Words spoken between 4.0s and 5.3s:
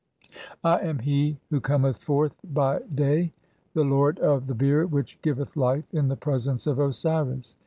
of "the bier which